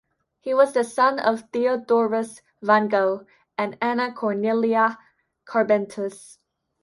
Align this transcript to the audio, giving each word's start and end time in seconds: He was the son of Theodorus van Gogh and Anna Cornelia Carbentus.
He 0.39 0.51
was 0.55 0.73
the 0.73 0.83
son 0.83 1.19
of 1.19 1.43
Theodorus 1.53 2.41
van 2.59 2.87
Gogh 2.87 3.27
and 3.55 3.77
Anna 3.79 4.11
Cornelia 4.11 4.97
Carbentus. 5.45 6.39